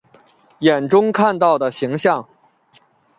[0.61, 2.27] 眼中看到的形象